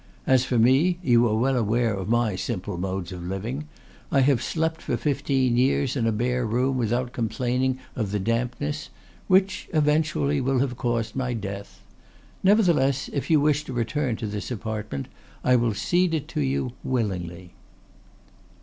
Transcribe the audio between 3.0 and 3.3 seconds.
of